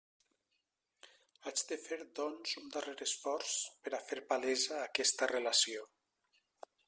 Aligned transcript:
Haig 1.49 1.61
de 1.71 1.77
fer, 1.81 1.99
doncs, 2.21 2.55
un 2.63 2.71
darrer 2.77 2.97
esforç 3.07 3.53
per 3.85 3.93
a 3.97 4.01
fer 4.07 4.21
palesa 4.31 4.79
aquesta 4.87 5.29
relació. 5.37 5.85